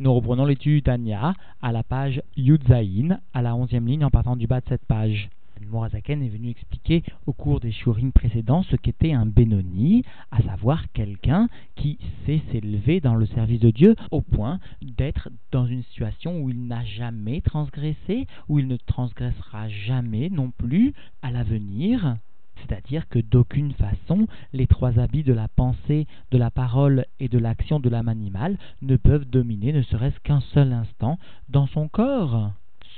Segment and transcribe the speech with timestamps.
[0.00, 4.46] Nous reprenons l'étude Tanya à la page Yudzaïn, à la onzième ligne en partant du
[4.46, 5.28] bas de cette page.
[5.68, 10.90] Morazaken est venu expliquer au cours des shurim précédents ce qu'était un Benoni, à savoir
[10.94, 16.40] quelqu'un qui sait s'élever dans le service de Dieu au point d'être dans une situation
[16.40, 22.16] où il n'a jamais transgressé, où il ne transgressera jamais non plus à l'avenir.
[22.60, 27.38] C'est-à-dire que d'aucune façon, les trois habits de la pensée, de la parole et de
[27.38, 31.18] l'action de l'âme animale ne peuvent dominer ne serait-ce qu'un seul instant
[31.48, 32.52] dans son corps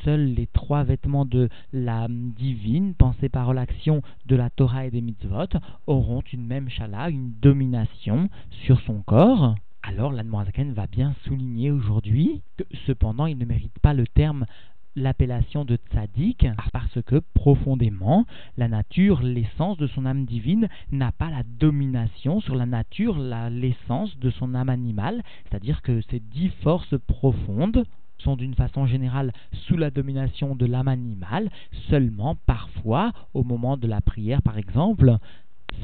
[0.05, 5.01] seuls les trois vêtements de l'âme divine, pensée, parole, action de la Torah et des
[5.01, 5.47] mitzvot,
[5.87, 8.29] auront une même chala, une domination
[8.65, 9.55] sur son corps.
[9.85, 14.47] Alors l'Admorazaken va bien souligner aujourd'hui que cependant il ne mérite pas le terme
[14.97, 21.31] l'appellation de tzaddik parce que profondément la nature, l'essence de son âme divine n'a pas
[21.31, 23.19] la domination sur la nature,
[23.51, 27.85] l'essence de son âme animale, c'est-à-dire que ces dix forces profondes
[28.19, 29.33] sont d'une façon générale
[29.67, 31.51] sous la domination de l'âme animale,
[31.89, 35.17] seulement parfois, au moment de la prière par exemple,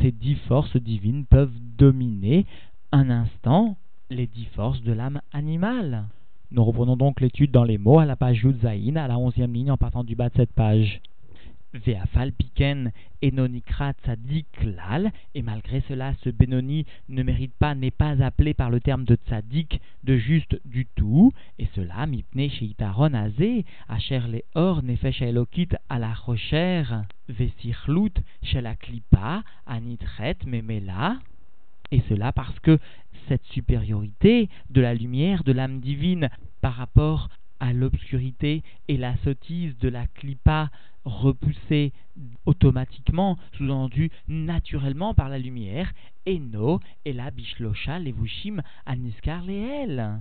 [0.01, 2.47] ces dix forces divines peuvent dominer
[2.93, 3.77] un instant
[4.11, 6.07] les dix forces de l'âme animale.
[6.51, 9.71] Nous reprenons donc l'étude dans les mots à la page Yudzaïn, à la onzième ligne
[9.71, 11.03] en partant du bas de cette page.
[11.75, 18.23] Veafal piken enonikra tzadik lal, et malgré cela, ce Benoni ne mérite pas, n'est pas
[18.23, 23.67] appelé par le terme de tzadik, de juste du tout, et cela mipne sheitaron azé,
[23.87, 26.15] asher le or nefesh elokit à la
[28.43, 31.19] chez la klipa, anitret memela,
[31.91, 32.79] et cela parce que
[33.29, 37.29] cette supériorité de la lumière de l'âme divine par rapport
[37.61, 40.71] à l'obscurité et la sottise de la clipa
[41.05, 41.93] repoussée
[42.47, 45.93] automatiquement, sous-entendu naturellement par la lumière,
[46.27, 50.21] Eno et la Bishlosha Levushim Aniskar Leel.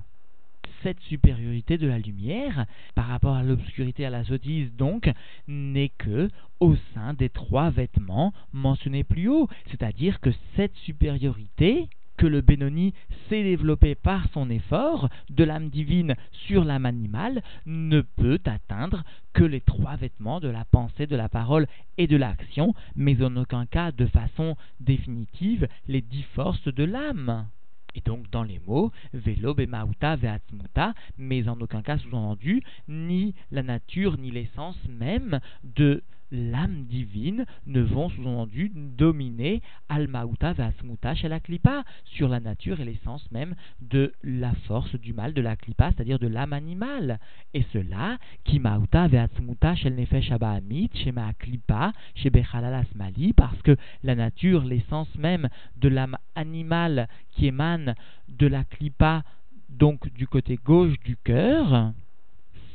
[0.84, 2.66] Cette supériorité de la lumière
[2.96, 5.12] par rapport à l'obscurité à la sottise, donc,
[5.48, 6.30] n'est que
[6.60, 9.48] au sein des trois vêtements mentionnés plus haut.
[9.70, 12.94] C'est-à-dire que cette supériorité que le Benoni
[13.30, 19.44] s'est développé par son effort de l'âme divine sur l'âme animale ne peut atteindre que
[19.44, 21.68] les trois vêtements de la pensée, de la parole
[21.98, 27.48] et de l'action, mais en aucun cas de façon définitive les dix forces de l'âme.
[27.98, 33.64] Et donc dans les mots, velo, bemauta, veatmuta, mais en aucun cas sous-entendu, ni la
[33.64, 41.40] nature, ni l'essence même de l'âme divine ne vont sous-entendu dominer Almauta Vasmuta chez la
[41.40, 45.92] Klipa sur la nature et l'essence même de la force du mal de la Klipa,
[45.92, 47.20] c'est-à-dire de l'âme animale.
[47.54, 53.76] Et cela, qui Mauta Vasmuta chez Nefesh Abahamit, chez Ma Klipa, chez Asmali, parce que
[54.04, 57.96] la nature, l'essence même de l'âme animale qui émane
[58.28, 59.24] de la Klipa,
[59.70, 61.94] donc du côté gauche du cœur,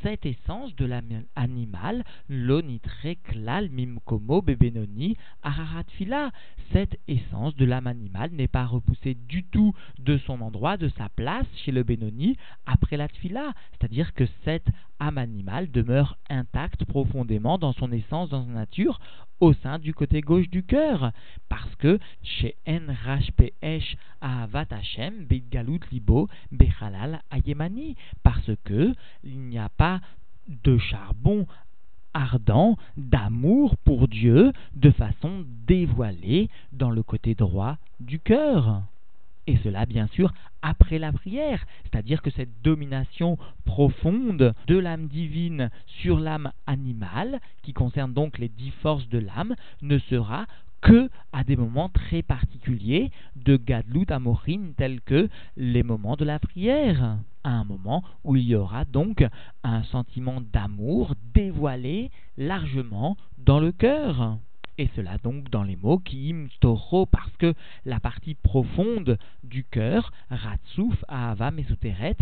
[0.02, 6.30] cette essence de l'animal, animal, l'onitre klal mimkomo bebenoni araratfila.
[6.72, 11.08] Cette essence de l'âme animale n'est pas repoussée du tout de son endroit, de sa
[11.08, 12.36] place chez le Benoni
[12.66, 13.52] après la tfila.
[13.72, 14.68] C'est-à-dire que cette
[14.98, 19.00] âme animale demeure intacte profondément dans son essence, dans sa nature,
[19.42, 21.10] au sein du côté gauche du cœur,
[21.48, 25.26] parce que chez En Rashpeesh Ahavat Hashem
[25.90, 28.94] Libo Bechalal Ayemani, parce que
[29.24, 30.00] il n'y a pas
[30.46, 31.46] de charbon
[32.14, 38.82] ardent d'amour pour Dieu de façon dévoilée dans le côté droit du cœur.
[39.46, 40.32] Et cela, bien sûr,
[40.62, 41.64] après la prière.
[41.84, 48.48] C'est-à-dire que cette domination profonde de l'âme divine sur l'âme animale, qui concerne donc les
[48.48, 50.46] dix forces de l'âme, ne sera
[50.80, 56.38] que à des moments très particuliers de Gadlut Amorin, tels que les moments de la
[56.38, 57.18] prière.
[57.44, 59.24] À un moment où il y aura donc
[59.64, 64.38] un sentiment d'amour dévoilé largement dans le cœur.
[64.82, 67.54] Et cela donc dans les mots qui toro, parce que
[67.84, 72.16] la partie profonde du cœur, ratsouf, ahava, mesuteret,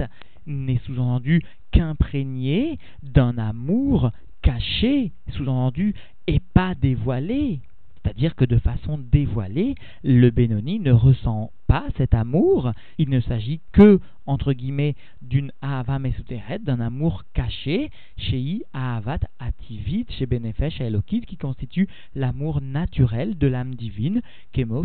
[0.47, 1.41] n'est sous-entendu
[1.71, 4.11] qu'imprégnée d'un amour
[4.43, 5.95] caché, sous-entendu,
[6.27, 7.61] et pas dévoilé.
[8.03, 9.75] C'est-à-dire que de façon dévoilée,
[10.05, 12.73] le Benoni ne ressent pas cet amour.
[12.99, 20.07] Il ne s'agit que, entre guillemets, d'une Ahava Mesuteret, d'un amour caché, chez Ahavat Ativit,
[20.09, 21.87] chez Benefesh Elokit, qui constitue
[22.17, 24.21] l'amour naturel de l'âme divine,
[24.53, 24.85] Kemo,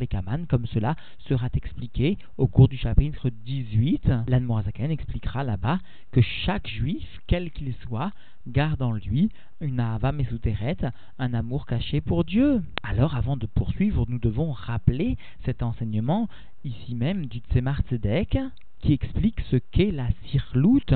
[0.00, 0.96] Lekaman, comme cela
[1.28, 4.10] sera expliqué au cours du chapitre 18.
[4.26, 5.78] L'Anmorazaken expliquera là-bas
[6.10, 8.10] que chaque juif, quel qu'il soit,
[8.48, 9.30] garde en lui
[9.60, 10.76] une Ahava Mesuteret,
[11.18, 12.62] un amour caché pour Dieu.
[12.82, 16.15] Alors, avant de poursuivre, nous devons rappeler cet enseignement
[16.64, 18.38] ici même du Tzemar Tzedek,
[18.80, 20.94] qui explique ce qu'est la sirloute,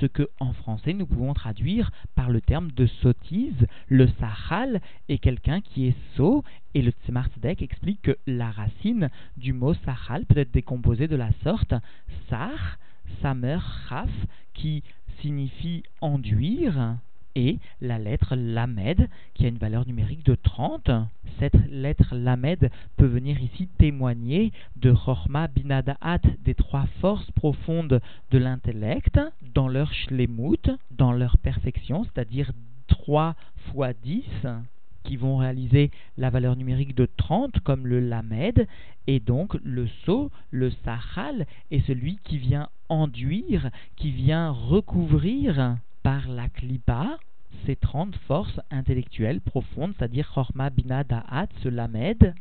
[0.00, 3.66] ce que en français nous pouvons traduire par le terme de sottise.
[3.88, 9.52] Le sahal est quelqu'un qui est sot, et le Tzemar explique que la racine du
[9.52, 11.74] mot sahal peut être décomposée de la sorte
[12.28, 12.78] sar,
[13.22, 13.58] samer,
[13.88, 14.10] chaf,
[14.54, 14.82] qui
[15.20, 16.96] signifie enduire,
[17.34, 20.90] et la lettre Lamed, qui a une valeur numérique de 30.
[21.38, 28.00] Cette lettre Lamed peut venir ici témoigner de Chorma Binadaat, des trois forces profondes
[28.30, 29.18] de l'intellect,
[29.54, 32.52] dans leur shlemut, dans leur perfection, c'est-à-dire
[32.88, 33.34] 3
[33.70, 34.24] fois 10,
[35.04, 38.66] qui vont réaliser la valeur numérique de 30 comme le lamed,
[39.06, 46.28] et donc le saut, le sahal, est celui qui vient enduire, qui vient recouvrir par
[46.28, 47.18] la klipa
[47.66, 52.34] ces 30 forces intellectuelles profondes, c'est-à-dire Chorma, Bina, Da'at, Lamed.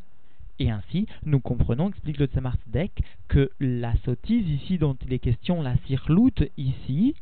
[0.59, 2.57] Et ainsi, nous comprenons, explique le Tzemar
[3.29, 7.15] que la sottise ici dont il est question, la sirloute ici,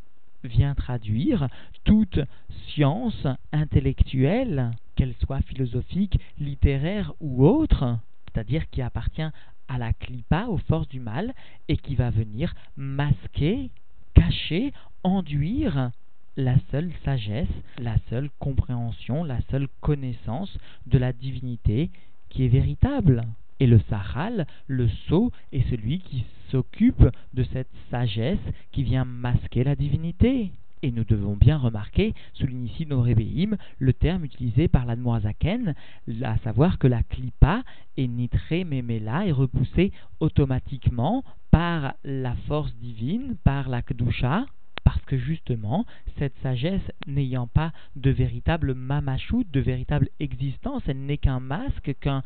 [0.44, 1.48] vient traduire
[1.84, 2.20] toute
[2.68, 9.22] science intellectuelle, qu'elle soit philosophique, littéraire ou autre, c'est-à-dire qui appartient
[9.68, 11.34] à la clipa, aux forces du mal,
[11.68, 13.70] et qui va venir masquer,
[14.16, 14.74] cacher,
[15.04, 15.92] enduire
[16.38, 17.48] la seule sagesse,
[17.78, 20.58] la seule compréhension, la seule connaissance
[20.88, 21.90] de la divinité
[22.30, 23.26] qui est véritable.
[23.60, 28.40] Et le Sahal, le sceau, est celui qui s'occupe de cette sagesse
[28.72, 30.52] qui vient masquer la divinité.
[30.84, 35.76] Et nous devons bien remarquer, souligne ici nos rébéim, le terme utilisé par l'Admoazaken,
[36.24, 37.64] à savoir que la klipa
[37.98, 44.46] est nitré memela est repoussée automatiquement par la force divine, par la kdusha,
[44.84, 45.86] parce que justement,
[46.18, 52.24] cette sagesse n'ayant pas de véritable mamachout, de véritable existence, elle n'est qu'un masque, qu'un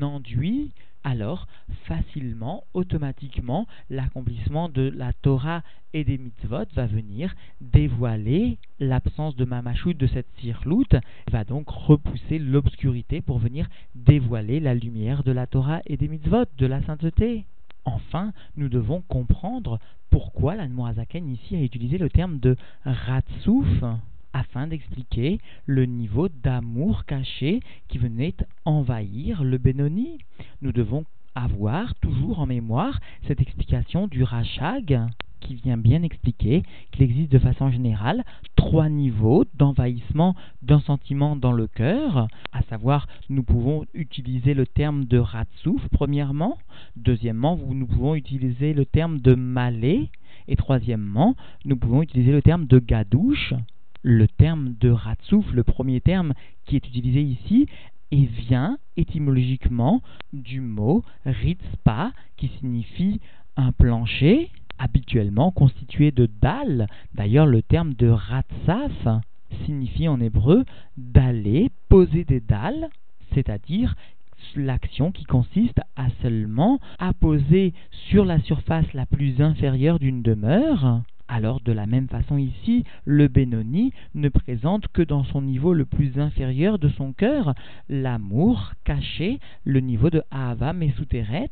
[0.00, 0.72] enduit,
[1.06, 1.46] alors
[1.84, 5.62] facilement, automatiquement, l'accomplissement de la Torah
[5.92, 10.96] et des mitzvot va venir dévoiler l'absence de mamachout de cette sirloute,
[11.30, 16.44] va donc repousser l'obscurité pour venir dévoiler la lumière de la Torah et des mitzvot,
[16.58, 17.46] de la sainteté.
[17.86, 19.78] Enfin, nous devons comprendre
[20.10, 23.84] pourquoi l'Anmoazaken ici a utilisé le terme de ratsouf
[24.32, 28.34] afin d'expliquer le niveau d'amour caché qui venait
[28.64, 30.18] envahir le Benoni.
[30.60, 31.04] Nous devons
[31.36, 32.98] avoir toujours en mémoire
[33.28, 35.00] cette explication du Rachag
[35.40, 38.24] qui vient bien expliquer qu'il existe de façon générale
[38.56, 45.04] trois niveaux d'envahissement d'un sentiment dans le cœur, à savoir nous pouvons utiliser le terme
[45.04, 46.58] de ratsouf premièrement,
[46.96, 50.10] deuxièmement nous pouvons utiliser le terme de malé,
[50.48, 53.54] et troisièmement nous pouvons utiliser le terme de gadouche.
[54.02, 56.32] Le terme de ratsouf, le premier terme
[56.64, 57.66] qui est utilisé ici,
[58.12, 63.20] et vient étymologiquement du mot ritzpa qui signifie
[63.56, 66.86] un plancher, habituellement constitué de dalles.
[67.14, 69.22] D'ailleurs, le terme de ratsaf
[69.64, 70.64] signifie en hébreu
[70.96, 72.88] d'aller poser des dalles,
[73.32, 73.94] c'est-à-dire
[74.54, 77.74] l'action qui consiste à seulement apposer
[78.08, 81.02] sur la surface la plus inférieure d'une demeure.
[81.28, 85.84] Alors de la même façon ici, le Benoni ne présente que dans son niveau le
[85.84, 87.54] plus inférieur de son cœur
[87.88, 91.50] l'amour caché, le niveau de Ahava Mesuteret.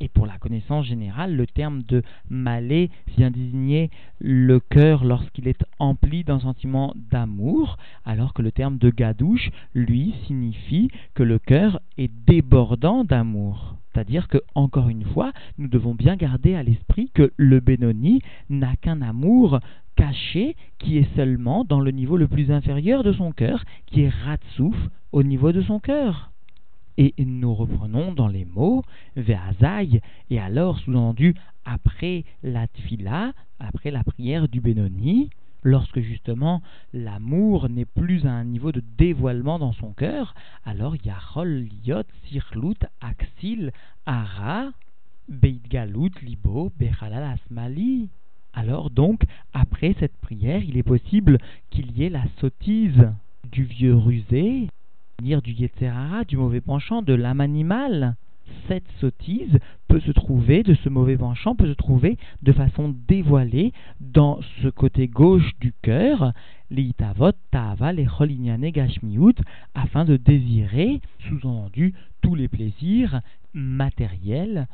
[0.00, 3.90] Et pour la connaissance générale, le terme de malé vient désigner
[4.20, 10.14] le cœur lorsqu'il est empli d'un sentiment d'amour, alors que le terme de gadouche, lui,
[10.26, 13.74] signifie que le cœur est débordant d'amour.
[13.92, 18.76] C'est-à-dire que, encore une fois, nous devons bien garder à l'esprit que le Benoni n'a
[18.76, 19.58] qu'un amour
[19.96, 24.12] caché qui est seulement dans le niveau le plus inférieur de son cœur, qui est
[24.24, 24.76] Ratsouf
[25.10, 26.30] au niveau de son cœur.
[27.00, 28.82] Et nous reprenons dans les mots
[29.14, 30.00] Ve'azai,
[30.30, 35.30] et alors sous-entendu après la tfila, après la prière du Benoni,
[35.62, 36.60] lorsque justement
[36.92, 42.80] l'amour n'est plus à un niveau de dévoilement dans son cœur, alors Yachol Liot Sirlut
[43.00, 43.70] Axil
[44.04, 44.70] Ara
[45.28, 48.08] Beitgalut Libo Bechalal Asmali.
[48.54, 51.38] Alors donc, après cette prière, il est possible
[51.70, 53.08] qu'il y ait la sottise
[53.52, 54.68] du vieux rusé
[55.20, 58.14] du Yetzerara, du mauvais penchant, de l'âme animale.
[58.68, 59.58] Cette sottise
[59.88, 64.68] peut se trouver, de ce mauvais penchant, peut se trouver de façon dévoilée dans ce
[64.68, 66.32] côté gauche du cœur,
[66.70, 68.06] l'itavot, ta'ava, les
[69.74, 73.20] afin de désirer, sous-entendu, tous les plaisirs
[73.54, 74.68] matériels,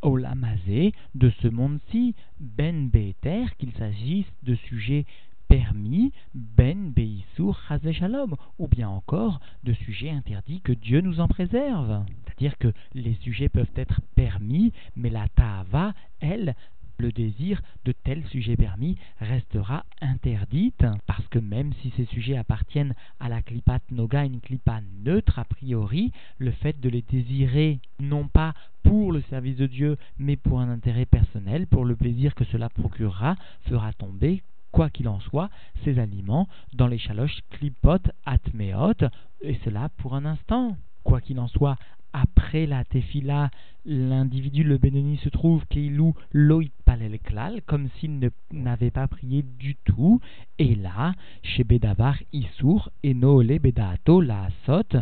[0.00, 5.06] olamazé, de ce monde-ci, ben beter, qu'il s'agisse de sujets
[5.48, 7.60] permis, ben beisur
[7.92, 12.04] shalom, ou bien encore de sujets interdits que Dieu nous en préserve.
[12.24, 16.54] C'est-à-dire que les sujets peuvent être permis, mais la ta'ava, elle,
[16.98, 22.94] le désir de tel sujet permis restera interdite, parce que même si ces sujets appartiennent
[23.20, 28.26] à la klipat noga, une klipa neutre a priori, le fait de les désirer non
[28.26, 28.52] pas
[28.82, 32.68] pour le service de Dieu, mais pour un intérêt personnel, pour le plaisir que cela
[32.68, 33.36] procurera,
[33.68, 35.50] fera tomber quoi qu'il en soit,
[35.84, 39.08] ces aliments dans les chaloches klipot atmeot,
[39.40, 40.76] et cela pour un instant.
[41.04, 41.76] Quoi qu'il en soit,
[42.12, 43.50] après la tefila,
[43.84, 49.76] l'individu, le Benoni, se trouve keilou loït palel klal, comme s'il n'avait pas prié du
[49.84, 50.20] tout.
[50.58, 55.00] Et là, chez Bedavar Issour, Eno Bedaato la Asot,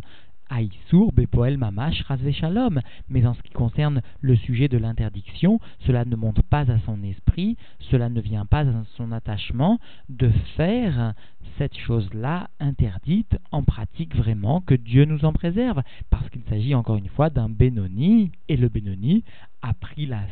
[0.49, 2.81] Aïsour, Bepoel, Mamash, Shalom.
[3.09, 7.03] Mais en ce qui concerne le sujet de l'interdiction, cela ne monte pas à son
[7.03, 7.57] esprit,
[7.91, 11.15] cela ne vient pas à son attachement de faire
[11.59, 16.97] cette chose-là interdite en pratique vraiment, que Dieu nous en préserve, parce qu'il s'agit encore
[16.97, 19.25] une fois d'un Benoni, et le Benoni
[19.63, 20.23] a pris la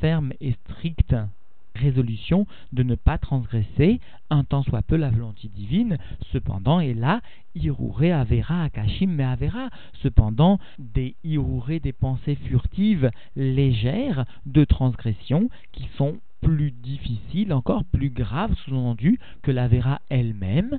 [0.00, 1.14] ferme et stricte
[1.74, 4.00] résolution de ne pas transgresser
[4.30, 5.98] un tant soit peu la volonté divine,
[6.32, 7.20] cependant, et là,
[7.54, 9.70] Iruré Avera Akashim mais Avera,
[10.02, 18.10] cependant, des Iruré, des pensées furtives, légères de transgression qui sont plus difficiles, encore plus
[18.10, 20.78] graves, sous-entendu, que l'Avera elle-même,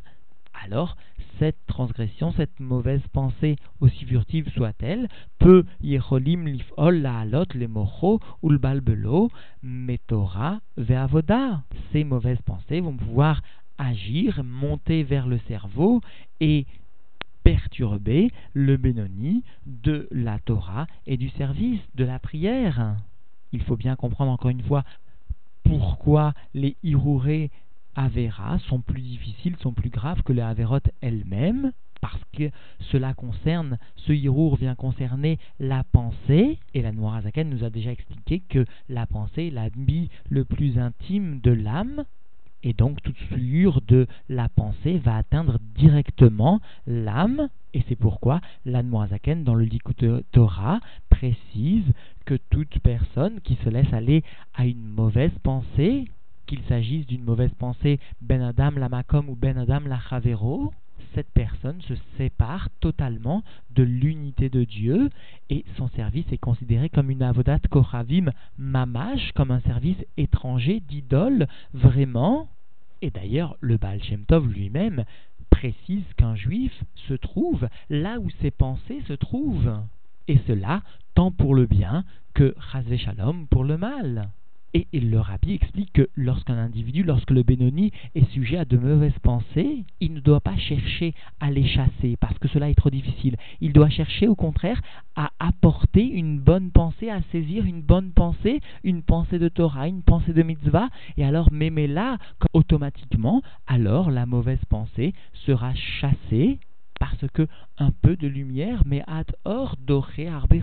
[0.64, 0.96] alors
[1.40, 5.08] cette transgression, cette mauvaise pensée, aussi furtive soit-elle,
[5.40, 9.30] peut yecholim lifol laalot le mocho ou le balbelo
[9.64, 11.64] metora ve'avoda.
[11.92, 13.42] Ces mauvaises pensées vont pouvoir
[13.78, 16.02] agir, monter vers le cerveau
[16.40, 16.66] et
[17.44, 22.96] perturber le bénoni de la Torah et du service, de la prière.
[23.52, 24.84] Il faut bien comprendre encore une fois
[25.64, 27.52] pourquoi les Hirurés
[27.96, 31.72] Avera sont plus difficiles, sont plus graves que les Averot elles-mêmes,
[32.02, 32.52] parce que
[32.92, 38.42] cela concerne, ce Hirour vient concerner la pensée, et la Noirazaken nous a déjà expliqué
[38.48, 42.04] que la pensée est l'habit le plus intime de l'âme,
[42.64, 48.84] et donc toute souillure de la pensée va atteindre directement l'âme, et c'est pourquoi la
[48.84, 51.92] Noirazaken dans le Likut Torah précise
[52.26, 54.24] que toute personne qui se laisse aller
[54.54, 56.06] à une mauvaise pensée,
[56.46, 60.74] qu'il s'agisse d'une mauvaise pensée Ben Adam la Makom ou Ben Adam la Chavero,
[61.14, 65.10] cette personne se sépare totalement de l'unité de Dieu
[65.50, 71.48] et son service est considéré comme une avodat koravim mamash, comme un service étranger d'idole
[71.74, 72.50] vraiment.
[73.02, 75.06] Et d'ailleurs, le Baal Shem Tov lui-même
[75.50, 79.80] précise qu'un juif se trouve là où ses pensées se trouvent.
[80.28, 80.82] Et cela
[81.14, 84.30] tant pour le bien que Chazve Shalom pour le mal.
[84.78, 89.18] Et le rabbi explique que lorsqu'un individu, lorsque le Benoni est sujet à de mauvaises
[89.24, 93.38] pensées, il ne doit pas chercher à les chasser parce que cela est trop difficile.
[93.62, 94.82] Il doit chercher au contraire
[95.16, 100.04] à apporter une bonne pensée, à saisir une bonne pensée, une pensée de Torah, une
[100.04, 102.18] pensée de mitzvah, et alors m'aimer là,
[102.52, 105.14] automatiquement, alors la mauvaise pensée
[105.46, 106.60] sera chassée
[107.00, 110.54] parce que un peu de lumière, mais ad or doré arbe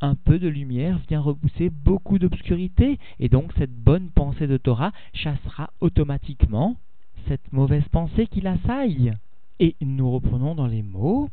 [0.00, 4.92] un peu de lumière vient repousser beaucoup d'obscurité, et donc cette bonne pensée de Torah
[5.12, 6.76] chassera automatiquement
[7.28, 9.14] cette mauvaise pensée qui l'assaille.
[9.60, 11.30] Et nous reprenons dans les mots.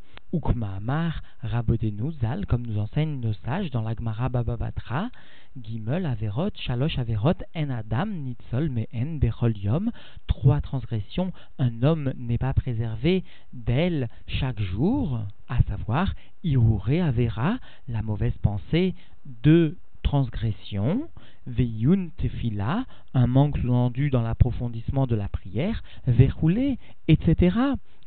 [1.41, 5.09] Rabodenu Zal, comme nous enseignent nos sages dans l'Agmara Bababatra,
[5.59, 9.91] Gimel Averot, Shalosh Averot, En Adam, Nitzol, Mehen, Bechol Yom.
[10.27, 13.23] Trois transgressions, un homme n'est pas préservé
[13.53, 16.13] d'elles chaque jour, à savoir
[16.43, 18.93] Irure Avera, la mauvaise pensée
[19.43, 21.09] de transgression,
[21.47, 27.57] Veyun Tefila, un manque sous dans l'approfondissement de la prière, Verroulé, etc.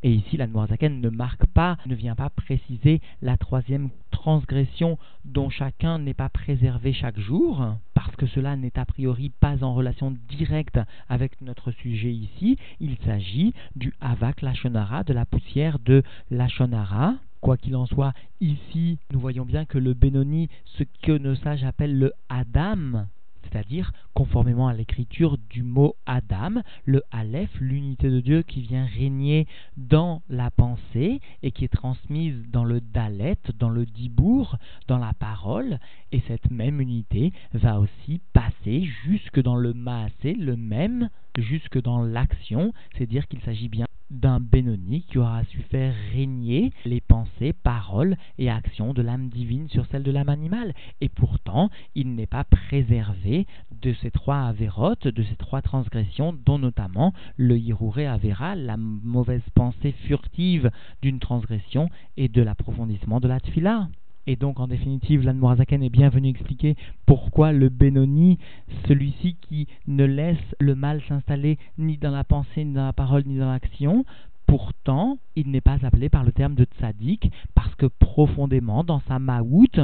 [0.03, 5.49] Et ici, la Noirzaken ne marque pas, ne vient pas préciser la troisième transgression dont
[5.49, 10.15] chacun n'est pas préservé chaque jour, parce que cela n'est a priori pas en relation
[10.29, 12.59] directe avec notre sujet ici.
[12.81, 17.15] Il s'agit du Avak Lachonara, de la poussière de Lachonara.
[17.41, 21.65] Quoi qu'il en soit, ici, nous voyons bien que le Benoni, ce que nos sages
[21.65, 23.07] appellent le Adam,
[23.45, 29.47] c'est-à-dire conformément à l'écriture du mot Adam, le Aleph, l'unité de Dieu qui vient régner
[29.77, 34.57] dans la pensée et qui est transmise dans le Dalet, dans le Dibour,
[34.89, 35.79] dans la parole,
[36.13, 42.03] et cette même unité va aussi passer jusque dans le Maasé, le même, jusque dans
[42.03, 48.17] l'action, c'est-à-dire qu'il s'agit bien d'un Benoni qui aura su faire régner les pensées, paroles
[48.39, 50.75] et actions de l'âme divine sur celles de l'âme animale.
[51.01, 53.47] Et pourtant, il n'est pas préservé
[53.83, 59.43] de ces trois avérotes, de ces trois transgressions, dont notamment le Hiruré Avera, la mauvaise
[59.55, 60.71] pensée furtive
[61.01, 63.89] d'une transgression et de l'approfondissement de la tfila.
[64.27, 68.39] Et donc, en définitive, l'Anmorazaken est bien venu expliquer pourquoi le Benoni,
[68.87, 73.23] celui-ci qui ne laisse le mal s'installer ni dans la pensée, ni dans la parole,
[73.25, 74.05] ni dans l'action,
[74.47, 79.19] pourtant, il n'est pas appelé par le terme de tzaddik, parce que profondément, dans sa
[79.19, 79.81] maout,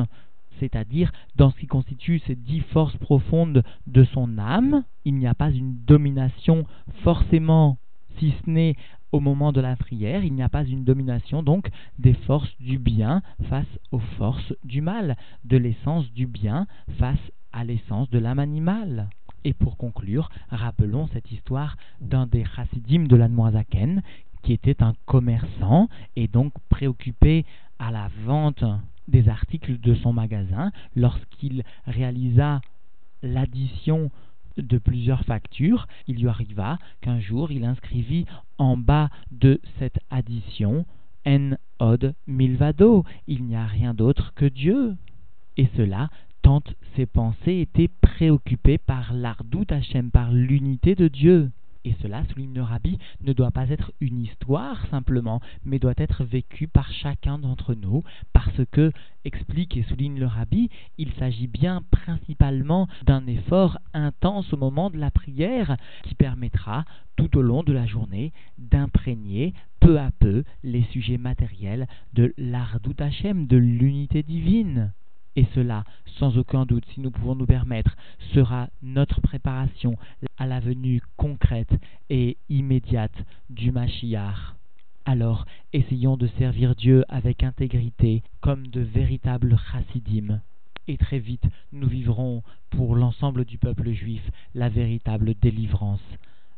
[0.61, 5.35] c'est-à-dire dans ce qui constitue ces dix forces profondes de son âme, il n'y a
[5.35, 6.65] pas une domination
[7.03, 7.79] forcément,
[8.19, 8.77] si ce n'est
[9.13, 12.79] au moment de la prière, il n'y a pas une domination donc des forces du
[12.79, 16.67] bien face aux forces du mal, de l'essence du bien
[16.99, 17.19] face
[17.53, 19.09] à l'essence de l'âme animale.
[19.43, 24.03] Et pour conclure, rappelons cette histoire d'un des chassidim de l'Anmoazaken,
[24.43, 27.45] qui était un commerçant et donc préoccupé
[27.79, 28.65] à la vente
[29.11, 32.61] des articles de son magasin lorsqu'il réalisa
[33.23, 34.11] l'addition
[34.57, 38.27] de plusieurs factures, il lui arriva qu'un jour il inscrivit
[38.59, 40.87] en bas de cette addition
[41.27, 44.97] En od milvado, il n'y a rien d'autre que Dieu.
[45.57, 46.09] Et cela,
[46.43, 46.63] tant
[46.97, 51.51] ses pensées étaient préoccupées par l'ardout Hachem, par l'unité de Dieu.
[51.85, 56.25] Et cela, souligne le rabbi, ne doit pas être une histoire simplement, mais doit être
[56.25, 58.93] vécu par chacun d'entre nous, parce que,
[59.25, 60.69] explique et souligne le rabbi,
[60.99, 66.85] il s'agit bien principalement d'un effort intense au moment de la prière qui permettra,
[67.17, 72.95] tout au long de la journée, d'imprégner peu à peu les sujets matériels de l'Ardout
[72.99, 74.93] Hachem, de l'unité divine.
[75.37, 75.85] Et cela,
[76.19, 77.97] sans aucun doute, si nous pouvons nous permettre,
[78.35, 79.97] sera notre préparation
[80.39, 81.73] à la venue concrète
[82.09, 83.15] et immédiate
[83.49, 84.55] du Mashiach.
[85.05, 90.41] Alors, essayons de servir Dieu avec intégrité, comme de véritables chassidim.
[90.89, 94.23] Et très vite, nous vivrons, pour l'ensemble du peuple juif,
[94.55, 96.01] la véritable délivrance.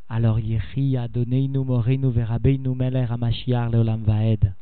[0.09, 4.53] Alors, Yehi Adoneinu Moreinu Verabeinu Meler Amashiach Leolam Vaed.